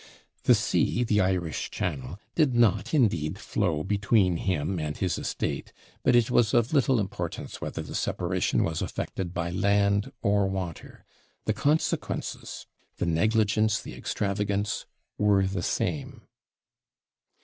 The 0.45 0.55
sea, 0.55 1.03
the 1.03 1.21
Irish 1.21 1.69
Channel, 1.69 2.17
did 2.33 2.55
not, 2.55 2.91
indeed, 2.91 3.37
flow 3.37 3.83
between 3.83 4.37
him 4.37 4.79
and 4.79 4.97
his 4.97 5.19
estate; 5.19 5.71
but 6.01 6.15
it 6.15 6.31
was 6.31 6.55
of 6.55 6.73
little 6.73 6.99
importance 6.99 7.61
whether 7.61 7.83
the 7.83 7.93
separation 7.93 8.63
was 8.63 8.81
effected 8.81 9.31
by 9.31 9.51
land 9.51 10.11
or 10.23 10.47
water 10.47 11.05
the 11.45 11.53
consequences, 11.53 12.65
the 12.97 13.05
negligence, 13.05 13.79
the 13.79 13.93
extravagance, 13.93 14.87
were 15.19 15.45
the 15.45 15.61
same. 15.61 16.23